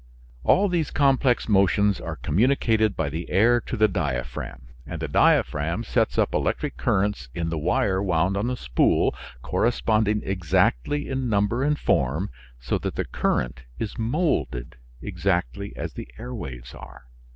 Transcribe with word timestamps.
All 0.43 0.67
these 0.67 0.89
complex 0.89 1.47
motions 1.47 2.01
are 2.01 2.15
communicated 2.15 2.95
by 2.95 3.07
the 3.09 3.29
air 3.29 3.61
to 3.61 3.77
the 3.77 3.87
diaphragm, 3.87 4.69
and 4.87 4.99
the 4.99 5.07
diaphragm 5.07 5.83
sets 5.83 6.17
up 6.17 6.33
electric 6.33 6.75
currents 6.75 7.29
in 7.35 7.49
the 7.49 7.57
wire 7.59 8.01
wound 8.01 8.35
on 8.35 8.47
the 8.47 8.57
spool, 8.57 9.13
corresponding 9.43 10.23
exactly 10.25 11.07
in 11.07 11.29
number 11.29 11.61
and 11.61 11.77
form, 11.77 12.31
so 12.59 12.79
that 12.79 12.95
the 12.95 13.05
current 13.05 13.59
is 13.77 13.99
molded 13.99 14.75
exactly 15.03 15.71
as 15.77 15.93
the 15.93 16.07
air 16.17 16.33
waves 16.33 16.73
are. 16.73 17.03